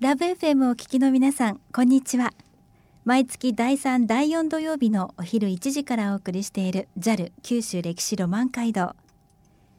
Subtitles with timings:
[0.00, 2.32] ラブ FM をお聞きの皆さんこんにちは。
[3.04, 8.96] 毎月第3第4土曜日のお昼1時からお送りしている JAL 九州歴史ロマン街道。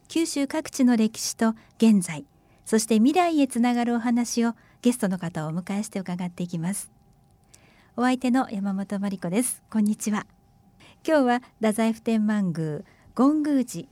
[0.09, 2.23] 九州各地の歴史と現在
[2.65, 4.53] そして未来へつながるお話を
[4.83, 6.91] ゲストの方をお迎えして伺っていきます。
[7.97, 9.63] お相手の山本真理子です。
[9.71, 10.27] こんにちは。
[11.03, 12.81] 今日は太宰府天満宮
[13.15, 13.87] 権宮寺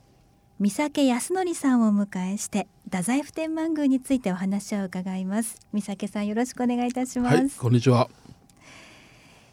[0.59, 5.59] 三宅康則さんをお迎えして太宰府天満宮についてお話を伺います。
[5.71, 8.09] 三宅さんよろしくお願いいたします、はい、こんにちは。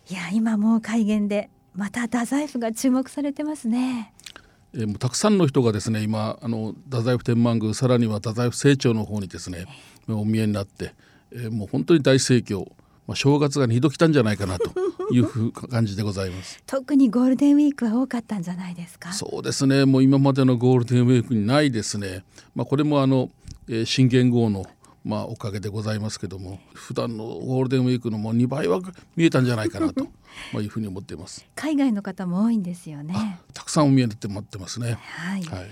[0.08, 4.14] いや今もう改元でまた太宰府が注目されてますね。
[4.72, 9.66] えー、もうたくさんの人がですね今あの太宰府天満宮さらには太宰府清張の方にですね
[10.08, 10.94] お見えになって、
[11.30, 12.72] えー、もう本当に大盛況。
[13.06, 14.72] まあ、正月が二度来たんじゃないかなと
[15.10, 16.62] いう感じでございます。
[16.66, 19.12] 特にゴールデンウィークは多かったんじゃないですか？
[19.12, 19.84] そうですね。
[19.84, 22.24] もう今までのゴールデンウィークにないですね、
[22.54, 23.30] まあ、これもあの、
[23.68, 24.64] えー、新元号の
[25.04, 28.80] まあ、おかげでございますけども普段のゴールデンウィークのもう2倍は
[29.14, 30.02] 見えたんじゃないかなと
[30.52, 31.46] まあいうふうに思っています。
[31.54, 33.38] 海外の方も多いんですよね。
[33.54, 34.98] たくさんお見えになって待ってますね。
[35.00, 35.66] はい、はい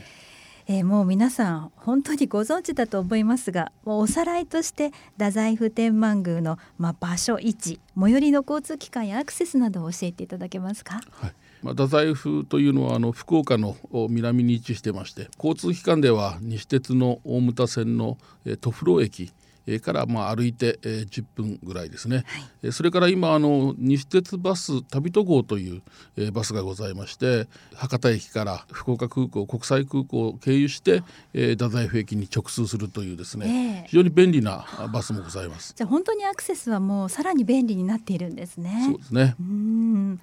[0.66, 11.00] えー、もう皆さん本当にご存知だと思いますがもうおさらいとして太宰府天満宮の、まあ、場所位置最寄りの交通機関やアクセスなどを教えていただけますか？
[11.10, 13.76] はいまあ、太宰府というのはあの福岡の
[14.10, 18.18] 南に位置してまして交通機関では西鉄の大牟田線の
[18.60, 19.32] 戸風呂駅
[19.80, 22.24] からまあ歩いて10分ぐらいですね、
[22.62, 25.82] はい、それから今あの西鉄バス旅人号とい
[26.16, 35.74] うバスがございまして博多駅から福岡空港国際空港を経由して太宰府駅に直通するというですね、えー、非常に便利なバスもございます。
[35.76, 38.82] じゃあ本当にアクセスはもうさらに便利になっているんですね。
[38.86, 39.34] そうですね。
[39.40, 40.20] うん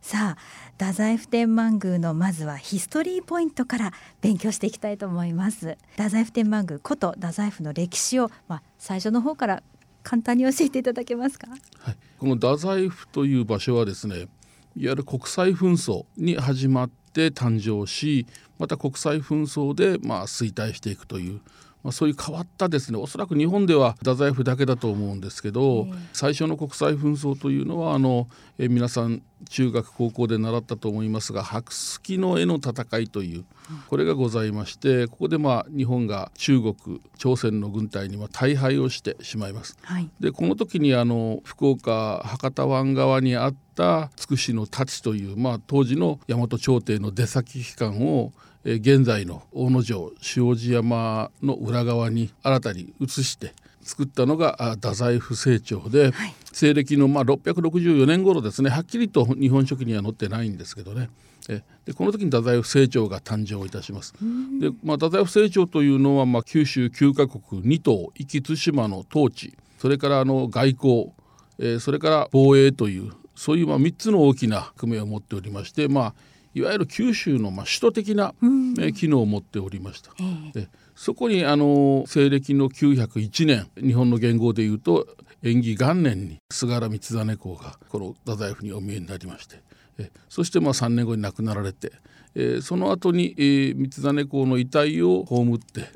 [0.00, 0.38] さあ
[0.78, 5.76] 太宰府天満宮のまずはヒストリーポイントから勉強していきたいと思います。
[5.96, 9.62] 太宰府天満宮こと太宰府の歴史を、まあ、最初の方から
[10.02, 11.48] 簡単に教えていただけますか、
[11.80, 14.28] はい、この太宰府という場所はですねいわ
[14.76, 18.26] ゆる国際紛争に始まって誕生し
[18.58, 21.40] また国際紛争でまあ衰退していくという
[21.82, 22.98] まあ、そういう変わったですね。
[22.98, 28.28] おそらく日本では太宰府だけだと思うんですけど、最初の国際紛争というのはあの、
[28.58, 33.44] え皆さん中学高校で習ったと思いますが白月の絵の戦いという
[33.88, 39.78] これがございましてここでまあ日本が中国朝鮮の軍隊には大敗をしてしまいます。
[39.82, 48.32] はい、でこの時にあの福岡博多湾側にあった筑紫の太刀という、まあ、当時の大和朝廷の出先機関を
[48.76, 53.52] 現在の大野城塩路山の裏側に新たに移して
[53.82, 58.68] 作ったのが太宰府清張で、はい、西暦のまあ664年頃ですね。
[58.68, 61.08] はっきりと日本書紀には載ってないんですけどね。
[61.48, 64.12] えでこの時に太宰府清張が誕生いたします。
[64.60, 69.56] で、まあ、太宰府清張というのは、まあ、九州9カ国2島壱岐対馬の統治。
[69.78, 71.12] それからあの外交、
[71.58, 76.14] えー、それから防衛というそういうまあ3つの大きな組みを持っておりましてまあ
[76.58, 78.34] いわゆる九州のまあ首都的な、
[78.80, 80.12] え機能を持っておりました。
[80.56, 85.06] えそこにあの西暦の901年日本の元号でいうと
[85.44, 89.62] 延紀元年に菅原道真公がこの太宰府にお見えになりまして
[89.98, 91.92] えそしてまあ3年後に亡くなられて、
[92.34, 95.88] えその後に、えー、道真公の遺体を葬って、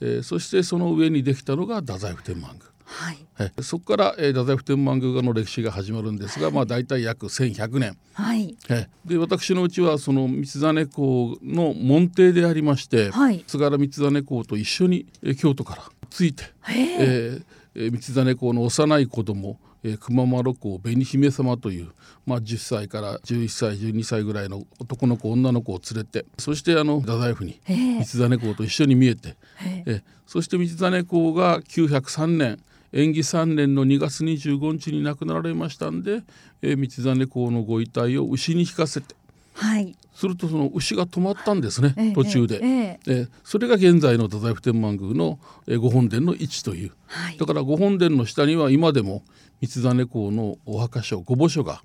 [0.00, 0.22] え。
[0.22, 2.64] そしてその上にできたのが太宰府天満宮。
[2.90, 8.56] はい、そこから、えー、太宰府天満宮の歴史が始まるんですが、まあ、大体約1100年、はい、
[9.04, 21.88] で私のうちはその道真公の門弟でありまして、はい、津軽道真公と一緒に、えー、京都からついて、えー、道真公の幼い子供えー、熊丸公紅姫様という、
[22.26, 32.60] まあ、10歳から11歳12歳ぐらいの男の子女の子を連れてそしてあの太宰府に道真公と一緒に見えて、えー、そして道真公が903年
[32.92, 36.22] 延期3年の2月25日に亡くなられましたんで、
[36.62, 39.14] えー、道真公のご遺体を牛に引かせて、
[39.54, 49.22] はい、するとその牛が止まったんですね、えー、途中で、えー、えー、それが現在の太宰府天満宮の、えー、御本殿の位置という、はい、だから御本殿の下には今でも
[49.62, 51.82] 道真公のお墓所御墓所が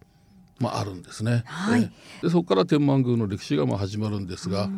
[0.60, 1.92] まあ、あるんですね、はい、
[2.22, 4.70] でそこから天満宮の歴史がまあ始まるんですが、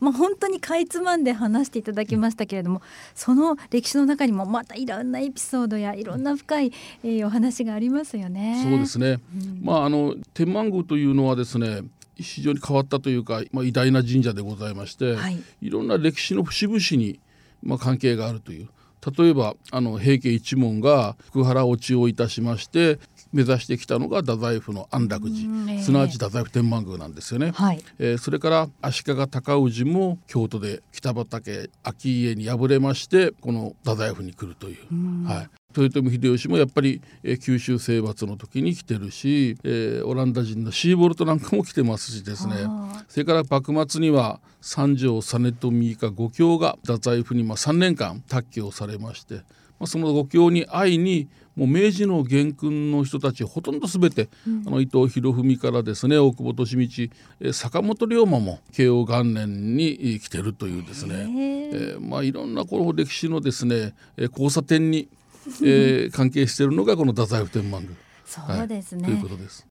[0.00, 2.82] まあ、本当にかいつまんで話していただきましたけれども、
[3.14, 6.72] その歴史の中にもまたいろんなエピソードやいろんな深い、
[7.02, 8.60] えー、お話がありますよね。
[8.62, 11.82] そうですね、うん、まあ、あの天満宮というのはですね
[12.16, 17.18] 非常に変わったというか、まあ、偉大な神社でございまして、はい、いろんな歴史の節々に、
[17.62, 18.68] まあ、関係があるという。
[19.16, 22.98] 例えばあの平家一門が福原落ちをいたしまして
[23.34, 25.38] 目指してきたのが太宰府の安楽寺、
[25.72, 25.78] え。
[25.78, 42.54] ー、すなわち太宰府天満宮なんですよね、はい、えー、それから足利尊氏も京都で北畠顕家に敗れましてこの太宰府に来るという、はい、豊臣秀吉もやっぱり、えー、九州征伐の時に来てるし、えー、オランダ人のシーボルトなんかも来てますしですね。
[43.08, 49.42] それから幕末には三条実富以下五強が太宰府にまあ3年間卓球をされまして、
[49.78, 61.14] まあ、その五強に会いにもう明治の元勲の人たちほとんど全て、うん、あの伊藤博文からですね大久保利通坂本龍馬も慶応元年に来てるというですね、
[61.72, 65.08] えー、まあ、いろんなこの歴史のですね交差点に、
[65.62, 67.94] えー、関係しているのがこの太宰府天満宮。
[68.24, 69.66] そうですね、はい、ということです。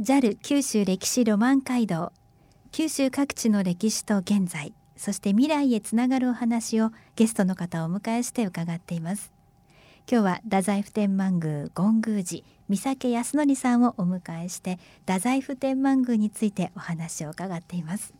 [0.00, 2.12] JAL 九州歴史ロマン街道。
[2.72, 9.32] 九州各地の歴史と現在そして未来へつながるお話をゲストの方をお迎えして伺っています。
[10.10, 18.14] 今日は太宰府天満宮権宮寺三宅康則さんをお迎えして太宰府天満宮についてお話を伺っています。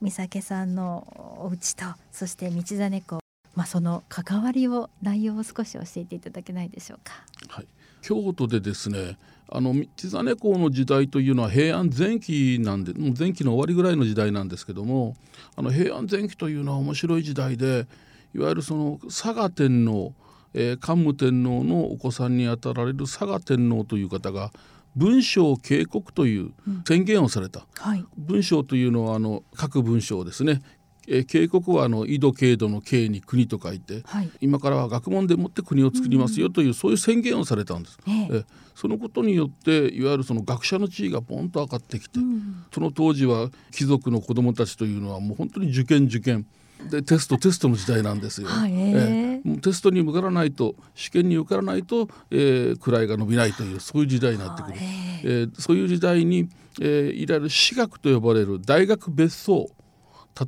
[0.00, 3.20] 三宅さんのお家とそして道真公
[3.54, 7.12] まあその関わりを内容を少し教えていただけないでしょうか。
[7.48, 7.66] はい。
[8.02, 9.18] 京都でですね
[9.52, 15.16] あの道真公の時代というのは平安前期なんで前期の終わりぐらいの時代なんですけども
[15.56, 17.86] あの平安前期というのは面白い時代で
[18.32, 20.14] いわゆるその佐賀天皇、
[20.54, 24.52] えー、桓武天皇のお子さんにあたられる佐賀天皇という方が
[24.96, 26.52] 文章警告という
[26.86, 27.90] 宣言をされた、うん。
[27.90, 30.62] はい、文章というのはあの各文章ですね
[31.10, 37.98] え警告はあの井戸経度の経に国と書いて、はい、今からは学問でもって国を作りますよという、うん、そういう宣言をされたんです。
[38.06, 38.44] ええ。
[38.76, 46.46] そのことによっていわゆるその学者の地位がポンと上がってきて、うん、その当時は貴族の子どもたちというのはもう本当に受験受験。
[46.88, 48.48] でテストテストの時代なんですよ。
[48.48, 56.48] はい、えー、テストに受からないと試験に受からないと、えー、位が伸びないというそういう時代になってくる、えー、そういう時代に、
[56.80, 59.68] えー、いわゆる私学と呼ばれる大学別荘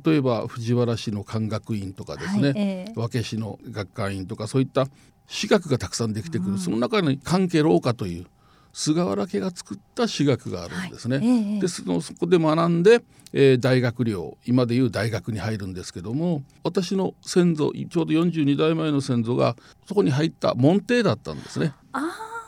[0.05, 4.87] 例えば藤原氏の漢学院とかですね、はいえー、和気市の学会員とかそういった
[5.27, 8.25] 私学がたくさんできてくる、うん、その中に関係廊下という
[8.73, 11.17] 菅原家が作った私学があるんですね。
[11.17, 19.55] はいえー、でそのそこで学んで、えー、大学寮今でいう大学に入るんですけども私の先祖ちょうど42代前の先祖が
[19.87, 21.73] そこに入った門弟だったんですね。
[21.91, 22.01] あ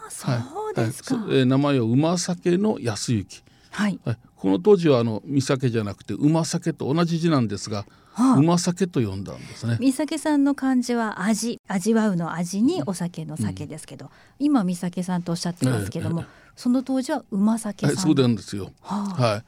[0.10, 0.32] そ
[0.72, 3.44] うですか、はいはい、えー、名前を馬酒の安行。
[3.76, 9.78] はい、はい、この当時はあの三酒じゃなくて馬酒と同じ字なんですが、はあ、馬酒と呼んだんですね。
[9.80, 11.60] 三酒さんの漢字は味。
[11.68, 19.44] 味わうの味にお酒の酒ですけど、うん、今三酒さんとおっしゃってますけども、えええ、その当時は馬酒さん、はい、そうなんですよ、はあ、はい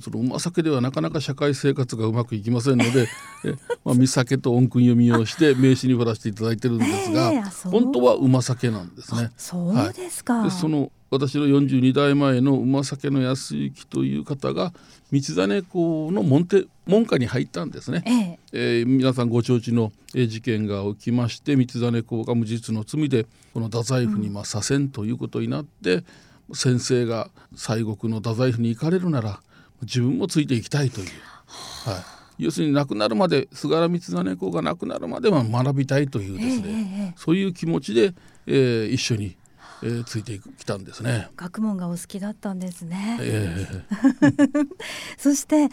[0.00, 3.08] その馬酒ではなかなか社会生活がうまくいきませんので
[3.44, 3.54] え、
[3.84, 9.30] まあ、三酒と音訓読みをして名刺に振らせていただいてるんですが、えー、本当は馬酒なんですね。
[9.36, 14.72] そうですか、はい、でその私の42代前の馬酒の安行という方が
[15.12, 18.38] 道真公の門手門下に入ったんですね、ええ。
[18.80, 26.04] えー、皆さんご承知の事件が起きまして道真公が無実の罪でこの太宰府にまあ左遷ということになって、
[26.48, 29.40] うん、先生が西国の太宰府に行かれるなら
[29.82, 32.04] 自分もついていきたいという、は
[32.38, 38.14] い、要するに亡くなるまで菅原道真公が亡くなるまでは学びたいというですね、そういう気持ちで、
[38.46, 39.36] えー、一緒に
[39.82, 41.28] えー、ついてきたんですね。
[41.36, 43.18] 学問がお好きだったんですね。
[43.20, 44.66] えー、
[45.18, 45.68] そして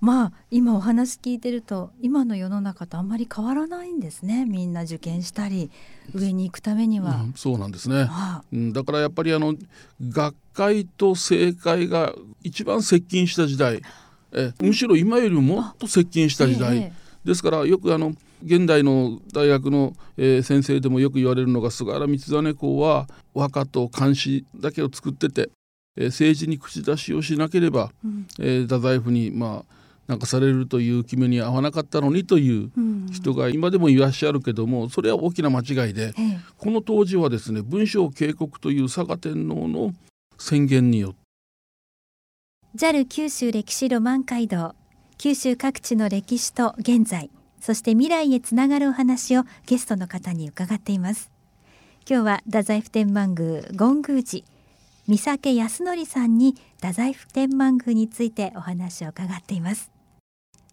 [0.00, 4.44] まあ今お話聞いてると今の世の中とあんまり変わらないんですね。
[4.44, 5.70] みんな受験したり
[6.14, 9.54] 上に行くためには、うん、そうなんですね、はあ、だからやっぱりあの
[10.00, 13.82] 学会と政界が一番接近した時代。
[14.32, 18.12] えむしろ今よりももっと接近した時代、えー、ですからよくあの
[18.44, 25.50] 現代の大学の、えー、先生でもよく言われるのが菅原道真公は和歌と漢詩だけを作ってて、
[25.96, 29.76] えー、政治に口出しをしなければ、うん、えー、太宰府にまあ
[30.06, 32.70] なんかされるという決めに合わなかったのにという
[33.12, 36.14] 人が今でもいらっしゃるけどもそれは大きな間違いで、
[36.58, 39.92] この当時はですね文章警告という佐賀天皇の
[40.38, 41.18] 宣言によって
[42.76, 44.74] JAL 九州歴史ロマン街道
[45.18, 51.36] 九州各地の歴史と現在そして未来へつながるお話をゲストの方に伺っています。
[52.08, 54.44] 今日は太宰府天満宮権宮寺
[55.08, 59.90] 三宅康則さんに太宰府天満宮についてお話を伺っています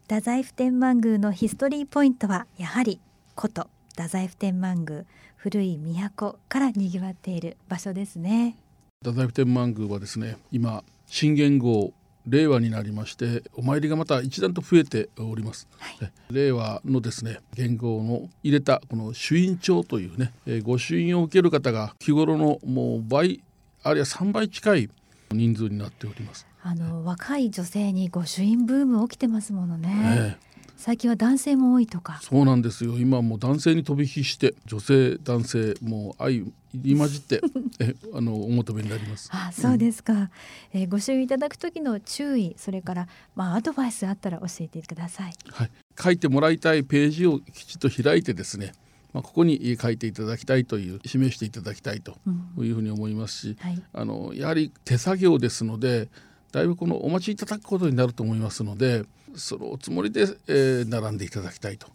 [0.06, 3.00] 太宰府天満宮のヒストリーポイントはやはり
[3.38, 5.06] 古都太宰府天満宮
[5.38, 8.58] 古い都から賑わっている場所ですね。
[9.02, 11.94] 太宰府天満宮はですね今新元号
[12.28, 23.42] 令和になりましてお参りがまた一段と増えております、はい、令和のですね元号の入れたこの朱印帳というね、えー、御朱印を受ける方が日頃のもう倍
[23.84, 24.90] あるいは3倍近い
[25.32, 30.38] 人数になっておりますあの若い女性に御朱印ブーム起きてますものね、
[30.78, 32.20] 最近は男性も多いとか。
[32.22, 32.98] そうなんですよ。
[32.98, 37.42] 今もう男性に飛び火して女性男性もう愛入り混じって
[37.80, 39.30] えあのお求めになります。
[39.34, 40.30] あそうですか、うん、
[40.72, 45.34] えー、ご使用いただく時の注意それからまあアドバイスあったら教えてください。
[45.50, 45.72] はい。
[46.02, 48.72] 書いてもらいたいページをきちっと開いてですね
[49.14, 52.18] まあ、ここに書いていただきたいという示していただきたいと
[52.58, 56.10] いうふうに思いますし、うんはい、あのやはり手作業ですので
[56.54, 59.04] だいぶこのお待ちいただくことになると思いますので
[59.36, 61.88] そのおつもりで、えー、並んでいただきたいと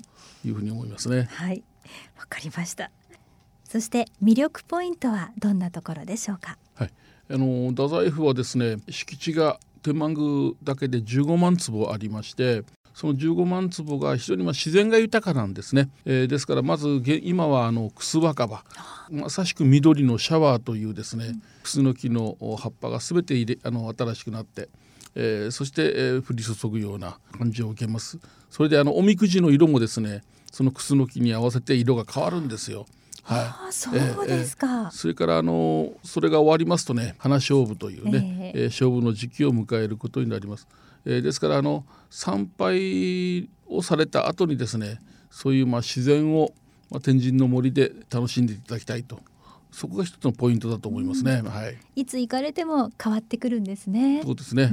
[0.45, 1.29] いうふうに思いますね。
[1.31, 1.63] はい
[2.19, 2.91] わかりました
[3.65, 6.59] そして魅力ポイントはどんなところでしょうか？
[6.75, 6.91] はい、
[7.31, 12.65] あの太宰府はですね敷地が天満宮だけで15万坪ありまして
[12.99, 18.65] その15万坪が非常にまあ自然が豊かなんですね、えー、ですからまず今はあのクス若葉。
[19.09, 24.69] まさしく緑のシャワーというですね、うん、クスの木の葉っぱが全て入れあの新しくなって、
[25.15, 28.19] えー、そして、えー、降り注ぐような感じを受けます。
[28.51, 32.85] それであのおみくじの色もですねそのクスの木に合わせて色が変わるんですよ。
[33.23, 33.95] はい、そう
[34.27, 40.67] ですか、えーえー、それからあのそれが終わりますとね花勝負というね、えー、えー、勝負の時期を迎えることになります。
[41.05, 44.99] えー、ですからあの参拝をされた後にですね
[45.31, 46.53] そういうまあ自然を、
[46.91, 49.21] まあ、天神の森で楽しんでいただきたいと。
[49.71, 51.77] そこが一つのポイントだと思いますね、うん、はい。
[51.95, 54.23] いつ行かれても変わってくるんですね。
[54.25, 54.73] そうですね、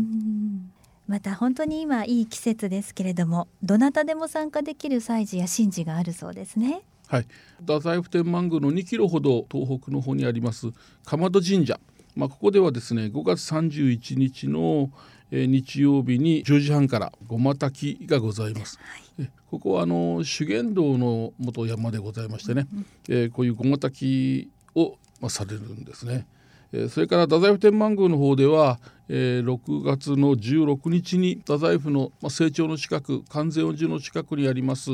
[1.08, 6.82] また本当に今いい季節ですけれどもどなたでも参加できる祭事や神事があるそうですね。
[7.08, 7.28] はい、
[7.60, 10.72] 太宰府天満宮の2キロほど東北の方にあります
[11.06, 11.80] 鎌戸神社
[12.16, 14.90] まあ、ここではですね5月31日の
[15.32, 18.80] え日曜日に10時半からごま炊きがございます。
[19.18, 26.28] はい、ここはあの修験道の元山でございましてね、うん、えー、こういうごま炊きを、まあ、されるんですね。
[26.72, 28.80] えー、それから太宰府天満宮の方では、
[29.10, 34.92] えー、6月の16日に太宰府の、まあ、成長の近く完全寺の近くにあります、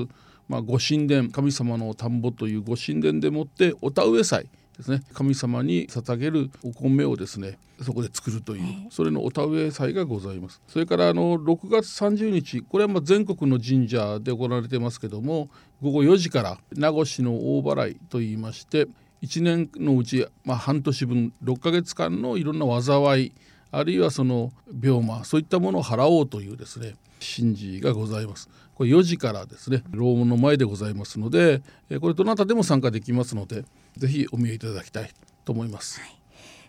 [0.48, 4.48] まあ、御神殿神様の田んぼという御神殿でもってお田植え祭
[4.78, 5.02] ですね。
[5.14, 10.62] 神様に捧げるお米をですねそこで作るというそれのお田植え祭がございます。
[10.68, 15.50] それからあの6月30日これはまあ全国の神社で行われてますけども
[15.82, 18.88] 午後4時から名護市の大払いといいまして
[19.24, 23.34] 1年のうち、まあ、半年分6ヶ月間のいろんな災い
[23.72, 24.52] あるいはその
[24.82, 28.50] 病魔そういったものを払おうというですね神事がございます。
[28.76, 31.62] これ4時からですね楼門の前でございますので
[32.00, 33.64] これどなたでも参加できますので
[33.98, 35.12] ぜひお見えいただきたい
[35.46, 36.16] と思います、はい、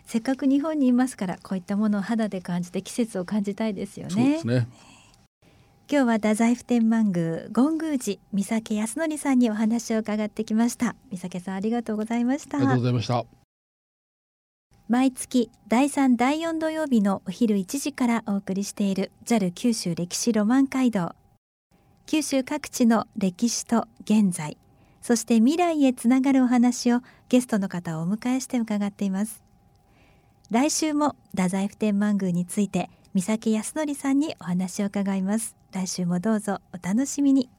[0.05, 4.11] せっかく日本にいますからこういったものを肌で感じて季節を感じたいですよね。
[4.13, 4.67] そうですね。
[5.91, 10.95] 今日は太宰府天満宮権宮寺三宅康則さんにお話を伺ってきました。
[11.11, 12.57] 三宅さんありがとうございました。
[12.57, 13.42] ありがとうございました
[14.89, 21.15] 毎月第3第4土曜日のお昼1時からお送りしている JAL 九州歴史ロマン街道。
[22.05, 24.57] 九州各地の歴史と現在
[25.01, 26.99] そして未来へつながるお話を
[27.29, 29.41] ゲストの方をお迎えして伺っています。
[30.51, 35.55] 来週も太宰府天満宮について三崎康則さんにお話を伺います。
[35.71, 37.49] 来週もどうぞお楽しみに。